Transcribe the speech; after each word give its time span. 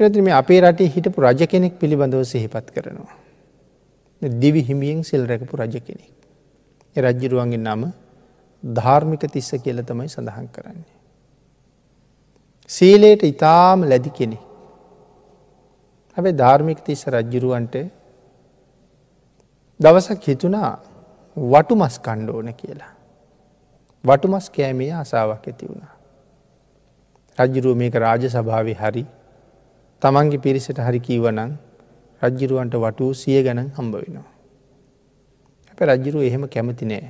පිනති 0.00 0.22
මේ 0.22 0.34
අපේ 0.34 0.60
රටේ 0.60 0.88
හිටපු 0.88 1.22
රජ 1.22 1.46
කෙනෙක් 1.46 1.74
පිළිබඳව 1.78 2.22
සිහිපත් 2.24 2.70
කරනවා. 2.70 3.18
දිවි 4.38 4.62
හිමියෙන් 4.62 5.04
සිල් 5.04 5.26
රැකපු 5.26 5.56
රජ 5.56 5.76
කෙනෙක්. 5.80 6.12
රජ්ජිරුවන්ගේ 6.96 7.58
නම 7.58 7.82
ධාර්මික 8.62 9.24
තිස්ස 9.30 9.50
කියල 9.64 9.82
තමයි 9.82 10.08
සඳහන් 10.08 10.48
කරන්නේ. 10.48 10.94
සීලයට 12.70 13.22
ඉතාම 13.24 13.86
ලැදි 13.88 14.10
කෙනෙ. 14.10 14.38
හැබැ 16.16 16.34
ධාර්මික 16.34 16.84
තිස්ස 16.84 17.06
රජ්ජිරුවන්ට 17.08 17.76
දවසක් 19.80 20.22
හිතුනා 20.24 20.72
වටු 21.36 21.74
මස් 21.76 21.98
කණ්ඩෝන 21.98 22.54
කියලා. 22.54 22.92
වටු 24.04 24.28
මස් 24.28 24.46
කෑමේ 24.50 24.92
අසාාවක් 24.94 25.44
ඇති 25.48 25.66
වුණා. 25.66 25.94
රජ්ජුරුව 27.38 27.76
මේක 27.76 27.94
රාජ 27.96 28.24
සභාව 28.28 28.68
හරි 28.80 29.04
තමන්ගේ 30.04 30.42
පිරිසට 30.44 30.78
හරි 30.78 31.00
කීවනං 31.00 31.56
රජ්ජිරුවන්ට 32.22 32.74
වටූ 32.76 33.12
සිය 33.14 33.40
ගැන 33.42 33.60
හම්බ 33.70 33.94
වෙනවා. 33.96 34.28
අප 35.72 35.80
රජ්ජිරුව 35.80 36.22
එහෙම 36.22 36.44
කැමති 36.46 36.84
නෑ. 36.84 37.08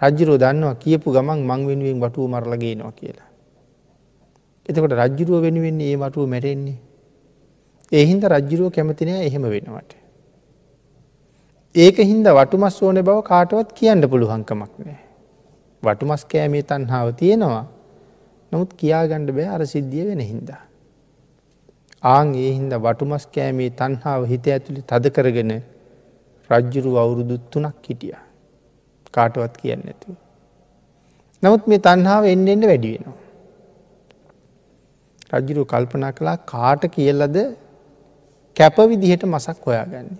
රජ්ජිරෝ 0.00 0.38
දන්නවා 0.38 0.74
කියපු 0.74 1.12
ගමන් 1.12 1.40
මං 1.44 1.66
වෙනුවෙන් 1.68 1.98
වටුව 2.00 2.30
මරලගේ 2.30 2.74
නවා 2.74 2.92
කියලා. 2.92 3.28
එතකොට 4.66 4.94
රජ්ජිරුව 4.94 5.42
වෙනුවෙන්නේ 5.42 5.90
ඒ 5.92 5.96
වටුව 5.96 6.26
මැරෙන්නේ. 6.26 6.78
එහින්ද 7.92 8.22
රජ්ජිරුව 8.24 8.70
කැමතිනෑ 8.72 9.26
එහෙම 9.26 9.44
වෙනවට. 9.44 9.92
ඒක 11.74 11.96
හින්ද 12.00 12.30
වටුමස් 12.30 12.78
ඕන 12.82 13.02
බව 13.02 13.18
කාටවත් 13.22 13.74
කියන්න 13.74 14.08
පුළුවන්කමක් 14.08 14.72
නෑ. 14.80 15.00
වටුමස් 15.82 16.24
කෑමේ 16.24 16.62
තන්හාාව 16.62 17.12
තියෙනවා 17.14 17.66
නමුත් 18.52 18.72
කියාගණ්ඩ 18.80 19.30
බෑ 19.30 19.48
අර 19.56 19.66
සිද්ධිය 19.66 20.08
වෙන 20.08 20.20
හින්දා. 20.22 20.62
ආං 22.02 22.34
ඒ 22.34 22.52
හින්ද 22.52 22.72
වටුමස් 22.76 23.24
කෑමේ 23.26 23.70
තන්හාාව 23.70 24.22
හිත 24.24 24.46
ඇතුළි 24.46 24.82
තද 24.82 25.10
කරගෙන 25.10 25.52
රජ්ජුරු 26.50 26.90
අවුරුදුත් 26.96 27.44
තුනක් 27.50 27.86
හිටිය. 27.88 28.16
කාටවත් 29.14 29.54
කියන්න 29.56 29.82
ඇතුව. 29.82 30.14
නමුත් 31.42 31.66
මේ 31.66 31.78
තන්හාාව 31.78 32.24
එන්න 32.24 32.48
එන්න 32.48 32.62
වැඩි 32.62 32.92
වෙනවා. 32.94 33.16
රජ්ජුරු 35.32 35.64
කල්පනා 35.64 36.12
කලා 36.12 36.36
කාට 36.46 36.82
කියල්ලද 36.88 37.36
කැපවිදිහට 38.56 39.24
මසක් 39.24 39.58
හොයාගන්නේ. 39.66 40.18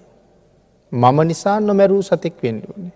මම 0.93 1.19
නිසා 1.27 1.61
නොමැරූ 1.61 2.03
සතෙක් 2.03 2.37
වෙන්ඩුවනේ. 2.43 2.93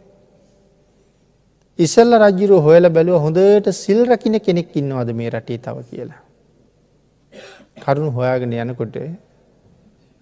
ඉසල්ල 1.79 2.13
රජ්ජිරු 2.15 2.61
හොයල 2.61 2.85
බැලුව 2.89 3.23
හොඳට 3.25 3.73
සිල් 3.75 4.01
රකින 4.07 4.37
කෙනෙක් 4.41 4.77
ඉන්නවද 4.77 5.09
මේ 5.15 5.31
රටේ 5.31 5.59
තව 5.59 5.77
කියලා. 5.91 6.23
කරුණු 7.77 8.11
හොයාගෙන 8.11 8.53
යනකොට 8.55 8.97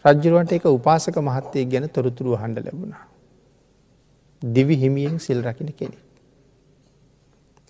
රජ්ජරුවන්ට 0.04 0.52
එක 0.52 0.64
උපාසක 0.68 1.16
මහත්තය 1.20 1.64
ගැන 1.66 1.86
තොරතුරු 1.88 2.36
හඬ 2.36 2.66
ලැබුණා. 2.66 3.04
දිවි 4.42 4.76
හිමියෙන් 4.76 5.18
සිල් 5.18 5.42
රකින 5.42 5.72
කෙනෙ. 5.72 5.98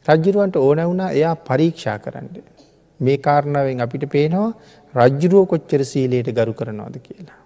රජ්ජරුවන්ට 0.07 0.57
ඕන 0.59 0.81
වුණා 0.81 1.11
එයා 1.11 1.35
පරීක්ෂා 1.39 1.99
කරන්න. 1.99 2.29
මේ 3.01 3.19
කාරණාවෙන් 3.19 3.81
අපිට 3.81 4.05
පේනවා 4.09 4.51
රජ්ජුරුව 4.95 5.47
කොච්චර 5.47 5.83
සීලයට 5.85 6.29
ගරු 6.31 6.53
කරනවාද 6.53 6.97
කියලා. 6.99 7.41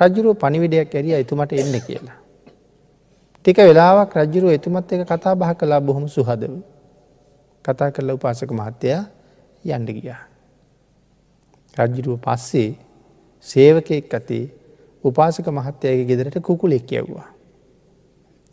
රජ්ජුරුව 0.00 0.36
පනිවිඩයක් 0.36 0.94
ඇරිය 0.94 1.14
එතුමට 1.14 1.52
එන්න 1.54 1.76
කියලා. 1.80 2.18
ටික 3.44 3.58
වෙලාවක් 3.60 4.12
රජ්ජුරුව 4.14 4.52
එතුමත් 4.52 4.92
එක 4.92 5.06
කතා 5.06 5.34
බහ 5.34 5.52
කලා 5.54 5.80
බොහොම 5.80 6.04
සුහදව. 6.08 6.52
කතා 7.64 7.90
කරලා 7.90 8.14
උපාසක 8.14 8.50
මහත්තයා 8.52 9.02
යන්ඩ 9.64 9.90
ගියා. 9.92 10.31
රජ්ජුරුව 11.74 12.20
පස්සේ 12.20 12.70
සේවකෙක් 13.46 14.14
අතේ 14.14 14.44
උපාසක 15.04 15.46
මහත්තයගේ 15.48 16.04
ගෙදරට 16.04 16.38
කුකුලෙක් 16.40 16.90
යව්වා. 16.92 17.28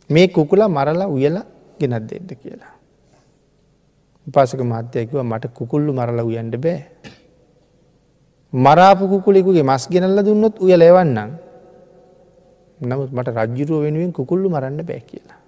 මේ 0.10 0.28
කුකුලා 0.28 0.70
මරලා 0.70 1.08
උයලා 1.08 1.46
ගෙනත් 1.80 2.06
දෙන්න 2.10 2.30
කියලා. 2.34 2.74
උපාසක 4.28 4.62
මහත්තයකිව 4.62 5.20
මට 5.22 5.54
කුකුල්ලු 5.54 5.94
මරලා 5.94 6.26
උයන්ට 6.26 6.56
බෑ. 6.58 6.82
මරාපු 8.54 9.08
කුකුලෙකුගේ 9.08 9.64
මස් 9.64 9.90
ගෙනල්ල 9.90 10.24
දුන්නොත් 10.26 10.56
උයල 10.60 10.82
එවන්නම්. 10.82 11.30
නමුත් 12.80 13.12
මට 13.12 13.28
රජ්ජුරුව 13.30 13.84
වෙනුවෙන් 13.84 14.12
කුකුල්ලු 14.14 14.50
මරන්න 14.50 14.82
බෑ 14.82 15.02
කියලා. 15.02 15.40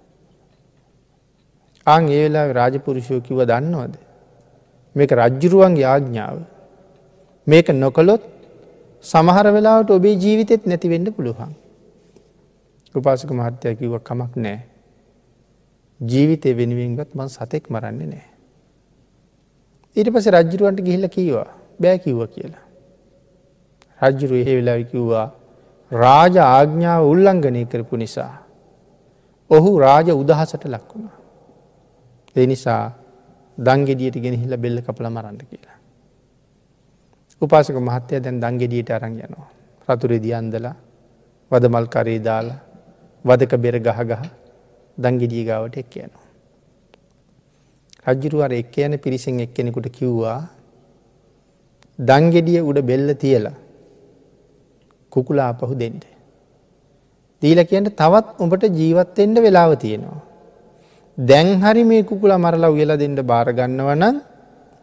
අං 1.86 2.08
ඒ 2.08 2.28
වෙලා 2.28 2.52
රාජපුරුෂයෝ 2.52 3.20
කිව 3.20 3.42
දන්නවද. 3.42 3.94
මේක 4.96 5.10
රජ්ජුරුවන්ගේ 5.12 5.86
ආඥාව. 5.86 6.51
මේක 7.46 7.68
නොකළොත් 7.74 8.22
සමහර 9.04 9.46
වෙලාවට 9.50 9.90
ඔබේ 9.90 10.14
ජීවිතෙත් 10.14 10.66
නැතිවෙන්න 10.66 11.12
පුළුවන්. 11.12 11.54
උපාසක 12.94 13.30
මහත්තය 13.30 13.74
කිව 13.76 13.94
කමක් 14.00 14.36
නෑ. 14.36 14.60
ජීවිතය 16.00 16.54
වෙනුවෙන්ගත් 16.54 17.14
මන් 17.14 17.28
සතෙක් 17.28 17.70
මරන්නේ 17.70 18.06
නෑ. 18.06 18.26
ඊට 19.96 20.08
පස 20.08 20.26
රජ්ජරුවන්ට 20.28 20.80
ගිහිල්ල 20.80 21.08
කීවා 21.08 21.48
බෑ 21.80 21.98
කිව්ව 21.98 22.22
කියලා. 22.28 22.64
රජ්ජුරු 24.00 24.36
එහෙ 24.36 24.52
වෙලා 24.58 24.78
කිව්වා 24.84 25.26
රාජ 25.92 26.38
ආග්ඥාව 26.38 27.10
උල්ලංඝනය 27.10 27.66
කරපු 27.66 27.96
නිසා. 27.96 28.32
ඔහු 29.50 29.78
රාජ 29.78 30.08
උදහසට 30.12 30.64
ලක් 30.64 30.88
වුණා. 30.94 31.18
ඒ 32.36 32.46
නිසා 32.46 32.82
දංගෙඩියට 33.58 34.16
ගෙනහිල්ල 34.24 34.56
බෙල්ල 34.56 34.78
කපල 34.80 35.06
මරන්න 35.10 35.38
කියලා. 35.42 35.81
උපාසක 37.42 37.76
මහත්තය 37.78 38.20
දැන් 38.20 38.40
දංගෙඩියට 38.42 38.90
අරං 38.90 39.14
යනවා. 39.18 39.48
රතුරෙදි 39.88 40.30
අන්දලා 40.32 40.74
වදමල් 41.50 41.86
කරේ 41.94 42.20
දාලා 42.20 42.60
වදක 43.24 43.52
බෙර 43.64 43.76
ගහ 43.78 44.00
ගහ 44.10 44.22
දංගෙඩිය 44.98 45.44
ගාවට 45.44 45.76
එක් 45.76 45.94
යනවා. 45.96 46.26
රජ්ජුරුවර 48.06 48.52
එක් 48.52 48.76
යන 48.78 48.94
පිරිසිෙන් 48.98 49.40
එක්කෙනෙකුට 49.40 49.88
කිව්වා 49.90 50.40
දංගෙඩිය 51.98 52.60
උඩ 52.60 52.78
බෙල්ල 52.82 53.08
තියලා 53.14 53.56
කුකුලා 55.12 55.50
අපහු 55.52 55.74
දෙන්ට. 55.74 56.04
දීල 57.42 57.60
කියන්න 57.64 57.90
තවත් 57.92 58.26
උඹට 58.38 58.64
ජීවත්තෙන්ට 58.70 59.38
වෙලාව 59.38 59.74
තියෙනවා. 59.76 60.20
දැන් 61.18 61.48
හරි 61.60 61.84
මේ 61.84 62.02
කුකුලා 62.02 62.38
මරලා 62.38 62.70
උයලා 62.70 62.96
දෙන්න 62.96 63.18
භාරගන්නවනන් 63.22 64.16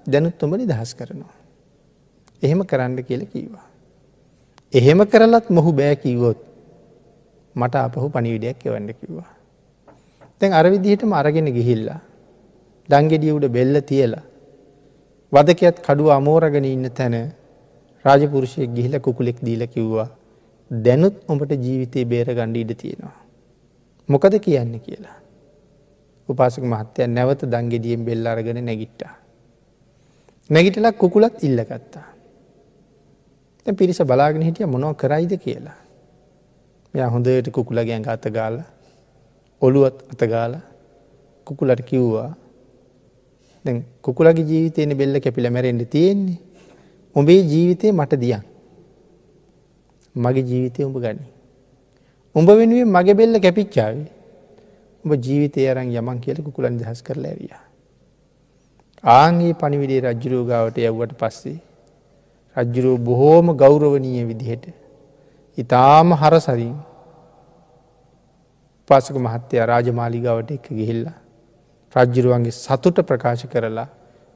දැනුත් 0.05 0.43
උඹනි 0.43 0.65
දහස් 0.67 0.91
කරනවා. 0.93 1.38
එහෙම 2.43 2.61
කරන්න 2.61 2.95
කියල 3.07 3.23
කීවා. 3.33 3.65
එහෙම 4.73 4.99
කරලත් 5.05 5.49
මොහු 5.49 5.71
බෑ 5.79 5.95
කීවොත් 5.95 6.39
මට 7.55 7.75
අපහු 7.75 8.09
පනිවිඩයක් 8.09 8.65
එවන්න 8.65 8.93
කිව්වා. 8.93 9.29
තැන් 10.39 10.53
අරවිදිහටම 10.53 11.13
අරගෙන 11.13 11.49
ගිහිල්ලා. 11.57 11.99
දංගෙඩිය 12.89 13.31
උඩ 13.31 13.47
බෙල්ල 13.57 13.81
තියලා. 13.81 14.23
වදකයත් 15.31 15.77
කඩුව 15.87 16.09
අමෝරගෙන 16.09 16.65
ඉන්න 16.65 16.89
තැන 16.91 17.15
රාජපුරුෂයක් 18.05 18.71
ගිහිල 18.77 18.99
කුකුලෙක් 18.99 19.39
දීල 19.47 19.63
කිව්වා. 19.67 20.09
දැනුත් 20.71 21.15
ඔඹට 21.27 21.51
ජීවිතය 21.65 22.05
බේර 22.05 22.27
ගණ්ඩ 22.37 22.61
ඉඩ 22.63 22.71
තියෙනවා. 22.81 23.17
මොකද 24.09 24.33
කියන්න 24.45 24.73
කියලා. 24.85 25.17
උපාසක 26.29 26.63
මහත්තය 26.63 27.07
නැවත 27.07 27.41
දංගෙඩියෙන් 27.45 28.05
බෙල්ල 28.05 28.27
අරගෙන 28.27 28.61
නැගිට්ටා. 28.65 29.13
නැගිටලක් 30.49 30.97
කුකුලත් 30.97 31.43
ඉල්ලගත්තා. 31.43 32.07
පිරිස 33.73 34.01
බලාගෙන 34.01 34.41
හිටිය 34.41 34.65
මොනව 34.65 34.95
කරයිද 34.95 35.33
කියලා. 35.43 35.77
මෙය 36.93 37.03
හොඳට 37.13 37.49
කුකුලගැන් 37.51 38.03
අතගාල 38.07 38.55
ඔළුවත් 39.61 39.97
අතගාල 40.13 40.53
කුකුලට 41.47 41.81
කිව්වා 41.89 42.29
කුකුලගේ 44.01 44.45
ජීවිතයන 44.51 44.97
බෙල්ල 44.97 45.19
කැපිල 45.19 45.49
මැරෙන්ට 45.49 45.89
තියෙන්නේ 45.89 46.37
උඹේ 47.15 47.41
ජීවිතය 47.51 47.91
මට 47.91 48.13
දියන් 48.15 48.43
මගේ 50.15 50.45
ජීවිතය 50.49 50.83
උඹ 50.83 50.97
ගනි. 50.97 51.25
උඹ 52.35 52.49
වෙනුවෙන් 52.49 52.89
මගේ 52.95 53.17
බෙල්ල 53.19 53.39
කැපිච්චාවේ 53.39 54.07
උඹ 55.05 55.13
ජීවිතය 55.25 55.67
අරන් 55.69 55.89
යමන් 55.91 56.19
කියල 56.23 56.37
කුකුලන් 56.43 56.77
දහස් 56.79 57.01
කරලා 57.03 57.31
ඇරිය. 57.31 57.53
ආන්ගේ 59.03 59.53
පනිවිඩේ 59.53 60.01
රජ්ජුරෝගාවට 60.05 60.77
යව්වට 60.79 61.13
පස්සේ 61.21 61.59
රජ්ජුරුව 62.57 62.97
බොහෝම 63.01 63.55
ගෞරවනීය 63.55 64.25
විදිහට 64.25 64.65
ඉතාම 65.57 66.13
හරසරින් 66.13 66.75
පාසක 68.89 69.15
මහත්තය 69.17 69.65
රාජමාලිගාවට 69.65 70.51
එක 70.51 70.65
ගිහිල්ලා 70.71 71.17
රජ්ජිරුවන්ගේ 71.95 72.55
සතුට 72.55 72.97
ප්‍රකාශ 73.03 73.45
කරලා 73.45 73.87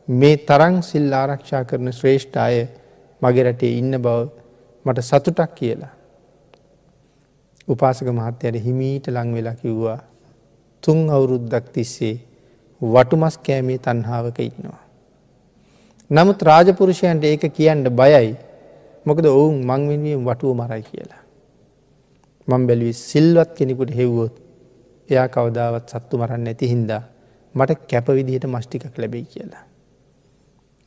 මේ 0.08 0.38
තරං 0.40 0.76
සිල් 0.82 1.14
ආරක්ෂා 1.14 1.64
කරන 1.64 1.92
ශ්‍රේෂ්ඨ 1.92 2.38
අය 2.38 2.56
මගේ 3.22 3.44
රටේ 3.44 3.74
ඉන්න 3.78 3.96
බව 3.98 4.30
මට 4.86 5.00
සතුටක් 5.02 5.52
කියලා. 5.56 5.94
උපාසක 7.68 8.08
මහත්තයට 8.10 8.56
හිමීට 8.58 9.08
ලං 9.08 9.30
වෙලා 9.34 9.56
කිව්වා 9.56 10.00
තුන් 10.84 11.00
අවුරුද්දක් 11.10 11.66
තිස්සේ 11.72 12.16
වටුමස් 12.82 13.38
කෑමේ 13.40 13.78
තන්හාාවක 13.80 14.40
ඉන්නවා. 14.42 14.83
නමුත් 16.12 16.42
රාජපුරුෂයන්ට 16.42 17.24
ඒක 17.24 17.46
කියන්න 17.50 17.84
බයයි 17.92 18.36
මොකද 19.06 19.26
ඔවුන් 19.28 19.60
මංවෙන්වීම 19.62 20.26
වටුව 20.26 20.52
මරයි 20.54 20.84
කියලා. 20.84 21.22
මං 22.48 22.68
බැලුවේ 22.68 22.94
සිල්වත් 22.94 23.56
කෙනෙකුට 23.58 23.92
හෙව්වොත් 23.92 24.34
එයා 25.10 25.28
කවදාවත් 25.28 25.88
සත්තු 25.90 26.18
මරන්න 26.18 26.48
ඇති 26.48 26.68
හින්දා 26.68 27.04
මට 27.56 27.88
කැප 27.88 28.08
විදිහට 28.10 28.46
මෂ්ටිකක් 28.46 28.98
ලැබෙයි 28.98 29.26
කියලා. 29.26 29.64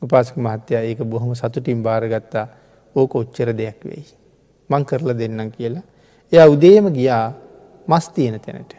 උපාසක 0.03 0.37
මහත්තයා 0.37 0.83
ඒක 0.83 1.01
බොහොම 1.05 1.35
සතුටින් 1.35 1.83
භාරගත්තා 1.83 2.47
ඕක 2.97 3.15
ඔච්චර 3.15 3.51
දෙයක් 3.53 3.81
වෙයි. 3.85 4.07
මං 4.71 4.85
කරලා 4.85 5.19
දෙන්නම් 5.19 5.51
කියලා. 5.51 5.85
එයා 6.33 6.47
උදේම 6.47 6.93
ගියා 6.93 7.33
මස් 7.89 8.09
තියෙන 8.09 8.41
තැනට. 8.41 8.73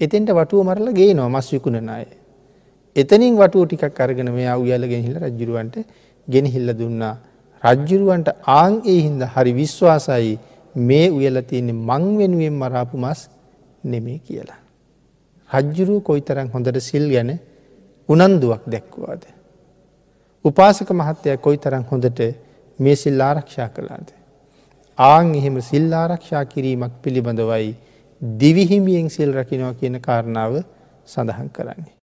එතෙන්ට 0.00 0.30
වටුව 0.30 0.62
මරල 0.62 0.92
ගේ 0.92 1.14
නො 1.14 1.28
මස් 1.28 1.52
විකුණන 1.52 1.88
අය. 1.88 2.06
එතනින් 2.96 3.36
වටුව 3.36 3.62
ටිකක් 3.66 4.00
අරගෙන 4.00 4.30
මෙයා 4.30 4.56
උයල 4.56 4.82
ගෙනහිල්ල 4.92 5.16
රජ්ජුරුවන්ට 5.20 5.76
ගෙනහිල්ල 6.28 6.68
දුන්නා. 6.80 7.14
රජ්ජුරුවන්ට 7.62 8.28
ආං 8.54 8.74
ඒ 8.84 8.98
හින්ද 9.06 9.22
හරි 9.34 9.52
විශ්වාසයි 9.52 10.34
මේ 10.74 11.06
උයල 11.10 11.38
තියන්නේ 11.50 11.80
මං 11.88 12.04
වෙනුවෙන් 12.18 12.54
මරාපු 12.62 12.96
මස් 12.96 13.20
නෙමේ 13.84 14.18
කියලා. 14.18 14.60
රජ්ජුරුව 15.50 16.02
කොයි 16.02 16.22
තරම් 16.28 16.48
හොඳට 16.54 16.78
සිල් 16.80 17.06
ගැන 17.14 17.30
උනන්දුවක් 18.08 18.62
දැක්වාද. 18.66 19.22
උපාසක 20.44 20.90
මහත්තය 20.92 21.36
කොයි 21.38 21.58
තරම් 21.58 21.84
හොඳට 21.90 22.20
මේ 22.78 22.96
සිල් 22.96 23.20
ආරක්ෂා 23.20 23.68
කළාද. 23.68 24.08
ආං 24.98 25.34
එහෙම 25.34 25.56
සිල් 25.62 25.90
ආරක්ෂා 25.94 26.44
කිරීමක් 26.44 26.94
පිළිබඳවයි 27.02 27.74
දිවිහිමියෙන් 28.40 29.10
සිල් 29.10 29.30
රකිනවා 29.32 29.74
කියන 29.74 30.00
කාරණාව 30.00 30.62
සඳහන් 31.06 31.50
කරන්නේ. 31.50 31.94